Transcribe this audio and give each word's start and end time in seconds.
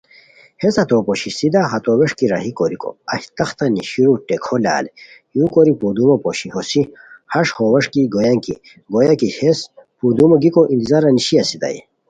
ہیس 0.61 0.75
ہتو 0.81 0.97
پوشی 1.05 1.29
سیدھا 1.39 1.61
ہتو 1.71 1.91
ووݰکی 1.99 2.25
راہی 2.31 2.51
کوریکو، 2.57 2.91
ایہہ 3.13 3.29
تختہ 3.37 3.65
نیشیرو 3.75 4.13
ٹیکھو 4.27 4.55
لال 4.65 4.85
یُوکوری 5.37 5.73
پردومو 5.79 6.15
پوشی، 6.23 6.47
ہوسی 6.55 6.81
ہݰ 7.33 7.47
ہو 7.55 7.65
وݰکی 7.73 8.01
گویان 8.13 8.37
کی 8.43 8.53
گُویا 8.91 9.13
کی 9.19 9.29
ہیس 9.37 9.59
پردومو 9.97 10.35
گیکو 10.41 10.61
انتظارا 10.73 11.09
نیشی 11.15 11.35
اسیتائے 11.41 11.79